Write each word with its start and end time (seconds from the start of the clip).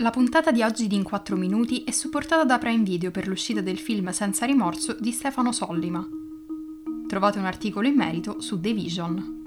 La 0.00 0.08
puntata 0.08 0.50
di 0.50 0.62
oggi 0.62 0.86
di 0.86 0.94
In 0.96 1.02
4 1.02 1.36
Minuti 1.36 1.84
è 1.84 1.90
supportata 1.90 2.44
da 2.44 2.56
Prime 2.56 2.84
Video 2.84 3.10
per 3.10 3.28
l'uscita 3.28 3.60
del 3.60 3.78
film 3.78 4.08
Senza 4.12 4.46
rimorso 4.46 4.96
di 4.98 5.12
Stefano 5.12 5.52
Sollima. 5.52 6.02
Trovate 7.06 7.38
un 7.38 7.44
articolo 7.44 7.86
in 7.86 7.96
merito 7.96 8.40
su 8.40 8.58
The 8.58 8.72
Vision. 8.72 9.42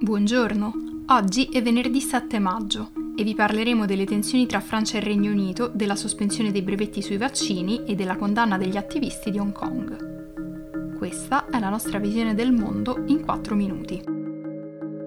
Buongiorno, 0.00 1.04
oggi 1.08 1.44
è 1.52 1.62
venerdì 1.62 2.00
7 2.00 2.38
maggio 2.38 2.92
e 3.14 3.22
vi 3.22 3.34
parleremo 3.34 3.84
delle 3.84 4.06
tensioni 4.06 4.46
tra 4.46 4.60
Francia 4.60 4.96
e 4.96 5.00
Regno 5.00 5.30
Unito, 5.30 5.68
della 5.68 5.94
sospensione 5.94 6.52
dei 6.52 6.62
brevetti 6.62 7.02
sui 7.02 7.18
vaccini 7.18 7.84
e 7.84 7.94
della 7.94 8.16
condanna 8.16 8.56
degli 8.56 8.78
attivisti 8.78 9.30
di 9.30 9.38
Hong 9.38 9.52
Kong. 9.52 10.96
Questa 10.96 11.50
è 11.50 11.58
la 11.58 11.68
nostra 11.68 11.98
visione 11.98 12.34
del 12.34 12.52
mondo 12.52 13.04
in 13.08 13.20
4 13.20 13.54
minuti. 13.54 14.21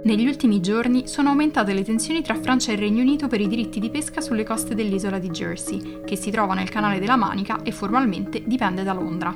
Negli 0.06 0.28
ultimi 0.28 0.62
giorni 0.62 1.08
sono 1.08 1.30
aumentate 1.30 1.74
le 1.74 1.84
tensioni 1.84 2.22
tra 2.22 2.36
Francia 2.36 2.72
e 2.72 2.76
Regno 2.76 3.02
Unito 3.02 3.27
per 3.27 3.41
i 3.41 3.48
diritti 3.48 3.80
di 3.80 3.90
pesca 3.90 4.22
sulle 4.22 4.44
coste 4.44 4.76
dell'isola 4.76 5.18
di 5.18 5.31
Jersey, 5.31 6.02
che 6.05 6.16
si 6.16 6.30
trova 6.30 6.54
nel 6.54 6.70
canale 6.70 7.00
della 7.00 7.16
Manica 7.16 7.64
e 7.64 7.72
formalmente 7.72 8.44
dipende 8.45 8.84
da 8.84 8.94
Londra. 8.94 9.34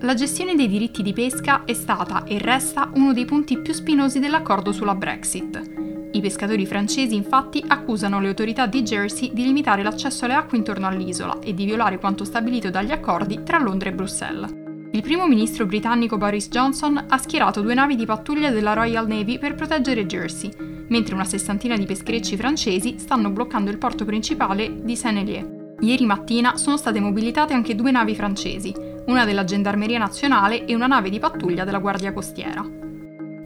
La 0.00 0.14
gestione 0.14 0.54
dei 0.54 0.68
diritti 0.68 1.02
di 1.02 1.12
pesca 1.12 1.64
è 1.66 1.74
stata 1.74 2.24
e 2.24 2.38
resta 2.38 2.90
uno 2.94 3.12
dei 3.12 3.26
punti 3.26 3.58
più 3.58 3.74
spinosi 3.74 4.20
dell'accordo 4.20 4.72
sulla 4.72 4.94
Brexit. 4.94 6.08
I 6.12 6.20
pescatori 6.22 6.64
francesi 6.64 7.14
infatti 7.14 7.62
accusano 7.66 8.20
le 8.20 8.28
autorità 8.28 8.64
di 8.64 8.80
Jersey 8.80 9.34
di 9.34 9.44
limitare 9.44 9.82
l'accesso 9.82 10.24
alle 10.24 10.32
acque 10.32 10.56
intorno 10.56 10.86
all'isola 10.86 11.40
e 11.40 11.52
di 11.52 11.66
violare 11.66 11.98
quanto 11.98 12.24
stabilito 12.24 12.70
dagli 12.70 12.92
accordi 12.92 13.42
tra 13.42 13.58
Londra 13.58 13.90
e 13.90 13.92
Bruxelles. 13.92 14.63
Il 14.94 15.02
primo 15.02 15.26
ministro 15.26 15.66
britannico 15.66 16.16
Boris 16.16 16.48
Johnson 16.48 17.06
ha 17.08 17.18
schierato 17.18 17.60
due 17.60 17.74
navi 17.74 17.96
di 17.96 18.06
pattuglia 18.06 18.52
della 18.52 18.74
Royal 18.74 19.08
Navy 19.08 19.40
per 19.40 19.56
proteggere 19.56 20.06
Jersey, 20.06 20.52
mentre 20.86 21.14
una 21.14 21.24
sessantina 21.24 21.76
di 21.76 21.84
pescherecci 21.84 22.36
francesi 22.36 22.94
stanno 23.00 23.30
bloccando 23.30 23.72
il 23.72 23.78
porto 23.78 24.04
principale 24.04 24.84
di 24.84 24.94
Saint-Hélier. 24.94 25.74
Ieri 25.80 26.06
mattina 26.06 26.56
sono 26.56 26.76
state 26.76 27.00
mobilitate 27.00 27.54
anche 27.54 27.74
due 27.74 27.90
navi 27.90 28.14
francesi, 28.14 28.72
una 29.06 29.24
della 29.24 29.42
Gendarmeria 29.42 29.98
Nazionale 29.98 30.64
e 30.64 30.76
una 30.76 30.86
nave 30.86 31.10
di 31.10 31.18
pattuglia 31.18 31.64
della 31.64 31.80
Guardia 31.80 32.12
Costiera. 32.12 32.64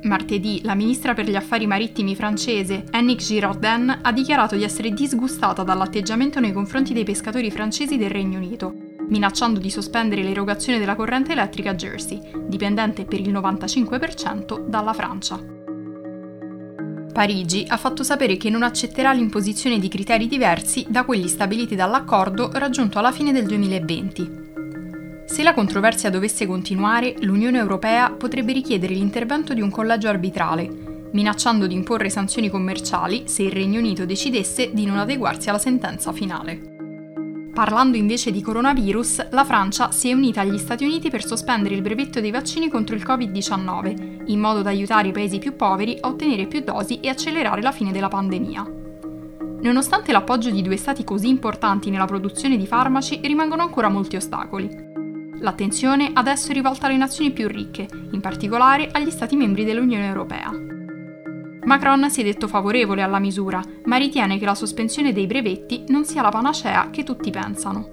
Martedì 0.03 0.61
la 0.65 0.75
ministra 0.75 1.15
per 1.15 1.31
gli 1.31 1.35
affari 1.35 1.67
marittimi 1.67 2.15
francese 2.15 2.85
Annick 2.91 3.25
Girardin 3.25 4.01
ha 4.03 4.13
dichiarato 4.13 4.55
di 4.55 4.65
essere 4.65 4.91
disgustata 4.91 5.63
dall'atteggiamento 5.63 6.41
nei 6.41 6.53
confronti 6.53 6.93
dei 6.93 7.05
pescatori 7.05 7.51
francesi 7.51 7.97
del 7.97 8.11
Regno 8.11 8.37
Unito 8.37 8.78
minacciando 9.09 9.59
di 9.59 9.71
sospendere 9.71 10.23
l'erogazione 10.23 10.79
della 10.79 10.95
corrente 10.95 11.33
elettrica 11.33 11.71
a 11.71 11.75
Jersey, 11.75 12.21
dipendente 12.47 13.05
per 13.05 13.21
il 13.21 13.33
95% 13.33 14.67
dalla 14.67 14.93
Francia. 14.93 15.57
Parigi 17.13 17.65
ha 17.67 17.77
fatto 17.77 18.05
sapere 18.05 18.37
che 18.37 18.49
non 18.49 18.63
accetterà 18.63 19.13
l'imposizione 19.13 19.81
di 19.81 19.89
criteri 19.89 20.29
diversi 20.29 20.87
da 20.89 21.05
quelli 21.05 21.27
stabiliti 21.27 21.75
dall'accordo 21.75 22.51
raggiunto 22.53 22.99
alla 23.01 23.11
fine 23.11 23.33
del 23.33 23.45
2020. 23.45 24.47
Se 25.25 25.43
la 25.43 25.53
controversia 25.53 26.11
dovesse 26.11 26.47
continuare, 26.47 27.17
l'Unione 27.21 27.59
Europea 27.59 28.11
potrebbe 28.11 28.53
richiedere 28.53 28.95
l'intervento 28.95 29.53
di 29.53 29.61
un 29.61 29.71
collegio 29.71 30.09
arbitrale, 30.09 30.71
minacciando 31.11 31.67
di 31.67 31.75
imporre 31.75 32.09
sanzioni 32.09 32.49
commerciali 32.49 33.25
se 33.27 33.43
il 33.43 33.53
Regno 33.53 33.79
Unito 33.79 34.07
decidesse 34.07 34.71
di 34.73 34.87
non 34.87 34.99
adeguarsi 34.99 35.49
alla 35.49 35.59
sentenza 35.59 36.13
finale. 36.13 36.78
Parlando 37.59 37.97
invece 37.97 38.31
di 38.31 38.41
coronavirus, 38.41 39.31
la 39.31 39.45
Francia 39.45 39.91
si 39.91 40.09
è 40.09 40.13
unita 40.13 40.43
agli 40.43 40.59
Stati 40.59 40.85
Uniti 40.85 41.11
per 41.11 41.25
sospendere 41.25 41.75
il 41.75 41.83
brevetto 41.83 42.21
dei 42.21 42.31
vaccini 42.31 42.69
contro 42.69 42.95
il 42.95 43.03
Covid-19, 43.05 44.27
in 44.27 44.39
modo 44.39 44.63
da 44.63 44.71
aiutare 44.71 45.09
i 45.09 45.13
paesi 45.13 45.41
più 45.41 45.57
poveri 45.57 45.99
a 46.01 46.07
ottenere 46.07 46.47
più 46.47 46.61
dosi 46.61 47.01
e 47.01 47.09
accelerare 47.09 47.61
la 47.61 47.73
fine 47.73 47.91
della 47.91 48.07
pandemia. 48.07 48.65
Nonostante 49.61 50.13
l'appoggio 50.13 50.51
di 50.51 50.63
due 50.63 50.77
stati 50.77 51.03
così 51.03 51.31
importanti 51.31 51.91
nella 51.91 52.05
produzione 52.05 52.57
di 52.57 52.67
farmaci, 52.69 53.19
rimangono 53.25 53.63
ancora 53.63 53.89
molti 53.89 54.15
ostacoli. 54.15 54.71
L'attenzione 55.41 56.13
adesso 56.15 56.53
è 56.53 56.55
rivolta 56.55 56.87
alle 56.87 56.97
nazioni 56.97 57.33
più 57.33 57.49
ricche, 57.49 57.89
in 58.13 58.21
particolare 58.21 58.89
agli 58.93 59.11
Stati 59.11 59.35
membri 59.35 59.65
dell'Unione 59.65 60.07
Europea. 60.07 60.78
Macron 61.69 62.09
si 62.09 62.23
è 62.23 62.25
detto 62.25 62.49
favorevole 62.49 63.03
alla 63.03 63.19
misura, 63.19 63.63
ma 63.85 63.99
ritiene 63.99 64.39
che 64.39 64.47
la 64.47 64.55
sospensione 64.55 65.13
dei 65.13 65.27
brevetti 65.27 65.85
non 65.89 66.07
sia 66.07 66.23
la 66.23 66.31
panacea 66.31 66.89
che 66.89 67.05
tutti 67.05 67.31
pensano. 67.31 67.91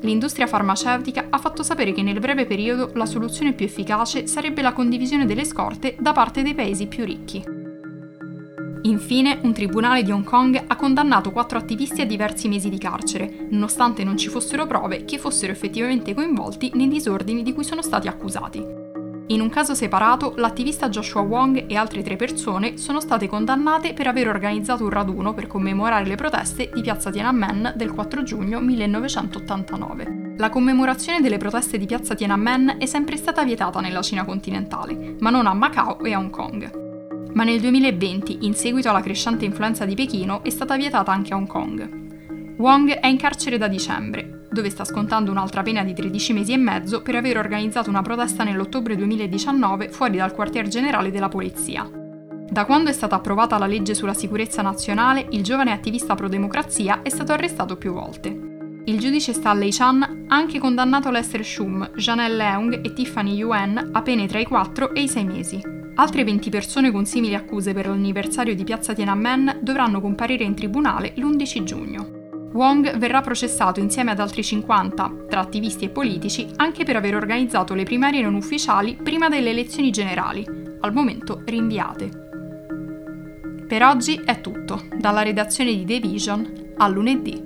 L'industria 0.00 0.48
farmaceutica 0.48 1.28
ha 1.30 1.38
fatto 1.38 1.62
sapere 1.62 1.92
che 1.92 2.02
nel 2.02 2.18
breve 2.18 2.46
periodo 2.46 2.90
la 2.94 3.06
soluzione 3.06 3.52
più 3.52 3.64
efficace 3.64 4.26
sarebbe 4.26 4.60
la 4.60 4.72
condivisione 4.72 5.24
delle 5.24 5.44
scorte 5.44 5.94
da 6.00 6.10
parte 6.10 6.42
dei 6.42 6.56
paesi 6.56 6.88
più 6.88 7.04
ricchi. 7.04 7.44
Infine, 8.82 9.38
un 9.40 9.52
tribunale 9.52 10.02
di 10.02 10.10
Hong 10.10 10.24
Kong 10.24 10.64
ha 10.66 10.74
condannato 10.74 11.30
quattro 11.30 11.58
attivisti 11.58 12.00
a 12.00 12.06
diversi 12.06 12.48
mesi 12.48 12.68
di 12.68 12.78
carcere, 12.78 13.46
nonostante 13.50 14.02
non 14.02 14.16
ci 14.16 14.28
fossero 14.28 14.66
prove 14.66 15.04
che 15.04 15.18
fossero 15.18 15.52
effettivamente 15.52 16.12
coinvolti 16.12 16.72
nei 16.74 16.88
disordini 16.88 17.44
di 17.44 17.52
cui 17.52 17.62
sono 17.62 17.82
stati 17.82 18.08
accusati. 18.08 18.85
In 19.28 19.40
un 19.40 19.48
caso 19.48 19.74
separato, 19.74 20.34
l'attivista 20.36 20.88
Joshua 20.88 21.20
Wong 21.20 21.64
e 21.66 21.74
altre 21.74 22.00
tre 22.04 22.14
persone 22.14 22.76
sono 22.76 23.00
state 23.00 23.26
condannate 23.26 23.92
per 23.92 24.06
aver 24.06 24.28
organizzato 24.28 24.84
un 24.84 24.90
raduno 24.90 25.34
per 25.34 25.48
commemorare 25.48 26.06
le 26.06 26.14
proteste 26.14 26.70
di 26.72 26.80
piazza 26.80 27.10
Tiananmen 27.10 27.72
del 27.74 27.90
4 27.90 28.22
giugno 28.22 28.60
1989. 28.60 30.34
La 30.36 30.48
commemorazione 30.48 31.20
delle 31.20 31.38
proteste 31.38 31.76
di 31.76 31.86
piazza 31.86 32.14
Tiananmen 32.14 32.76
è 32.78 32.86
sempre 32.86 33.16
stata 33.16 33.42
vietata 33.42 33.80
nella 33.80 34.00
Cina 34.00 34.24
continentale, 34.24 35.16
ma 35.18 35.30
non 35.30 35.48
a 35.48 35.54
Macao 35.54 35.98
e 36.04 36.12
a 36.12 36.18
Hong 36.18 36.30
Kong. 36.30 37.32
Ma 37.32 37.42
nel 37.42 37.60
2020, 37.60 38.46
in 38.46 38.54
seguito 38.54 38.90
alla 38.90 39.00
crescente 39.00 39.44
influenza 39.44 39.84
di 39.84 39.96
Pechino, 39.96 40.44
è 40.44 40.50
stata 40.50 40.76
vietata 40.76 41.10
anche 41.10 41.32
a 41.32 41.36
Hong 41.36 41.48
Kong. 41.48 42.54
Wong 42.58 42.90
è 42.92 43.06
in 43.08 43.18
carcere 43.18 43.58
da 43.58 43.66
dicembre, 43.66 44.35
dove 44.56 44.70
sta 44.70 44.86
scontando 44.86 45.30
un'altra 45.30 45.62
pena 45.62 45.84
di 45.84 45.92
13 45.92 46.32
mesi 46.32 46.54
e 46.54 46.56
mezzo 46.56 47.02
per 47.02 47.14
aver 47.14 47.36
organizzato 47.36 47.90
una 47.90 48.00
protesta 48.00 48.42
nell'ottobre 48.42 48.96
2019 48.96 49.90
fuori 49.90 50.16
dal 50.16 50.32
quartier 50.32 50.66
generale 50.66 51.10
della 51.10 51.28
polizia. 51.28 51.86
Da 52.48 52.64
quando 52.64 52.88
è 52.88 52.92
stata 52.94 53.16
approvata 53.16 53.58
la 53.58 53.66
legge 53.66 53.94
sulla 53.94 54.14
sicurezza 54.14 54.62
nazionale, 54.62 55.26
il 55.32 55.42
giovane 55.42 55.72
attivista 55.72 56.14
pro-democrazia 56.14 57.02
è 57.02 57.10
stato 57.10 57.32
arrestato 57.32 57.76
più 57.76 57.92
volte. 57.92 58.80
Il 58.86 58.98
giudice 58.98 59.34
Stanley 59.34 59.70
Chan 59.72 60.24
ha 60.28 60.34
anche 60.34 60.58
condannato 60.58 61.10
Lester 61.10 61.44
Shum, 61.44 61.90
Janelle 61.96 62.36
Leung 62.36 62.80
e 62.82 62.94
Tiffany 62.94 63.34
Yuen 63.34 63.90
a 63.92 64.00
pene 64.00 64.26
tra 64.26 64.38
i 64.38 64.46
4 64.46 64.94
e 64.94 65.02
i 65.02 65.08
6 65.08 65.24
mesi. 65.24 65.60
Altre 65.96 66.24
20 66.24 66.48
persone 66.48 66.90
con 66.90 67.04
simili 67.04 67.34
accuse 67.34 67.74
per 67.74 67.88
l'anniversario 67.88 68.54
di 68.54 68.64
Piazza 68.64 68.94
Tiananmen 68.94 69.58
dovranno 69.60 70.00
comparire 70.00 70.44
in 70.44 70.54
tribunale 70.54 71.12
l'11 71.16 71.62
giugno. 71.62 72.25
Wong 72.56 72.96
verrà 72.96 73.20
processato 73.20 73.80
insieme 73.80 74.12
ad 74.12 74.18
altri 74.18 74.42
50, 74.42 75.26
tra 75.28 75.40
attivisti 75.40 75.84
e 75.84 75.90
politici, 75.90 76.48
anche 76.56 76.84
per 76.84 76.96
aver 76.96 77.14
organizzato 77.14 77.74
le 77.74 77.82
primarie 77.82 78.22
non 78.22 78.34
ufficiali 78.34 78.96
prima 78.96 79.28
delle 79.28 79.50
elezioni 79.50 79.90
generali, 79.90 80.46
al 80.80 80.94
momento 80.94 81.42
rinviate. 81.44 82.24
Per 83.68 83.82
oggi 83.84 84.22
è 84.24 84.40
tutto, 84.40 84.86
dalla 84.96 85.22
redazione 85.22 85.74
di 85.74 85.84
The 85.84 86.00
Vision 86.00 86.72
a 86.78 86.88
lunedì. 86.88 87.45